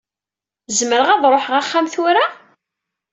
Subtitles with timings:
[0.77, 2.25] Zemreɣ ad ṛuḥeɣ axxam tura?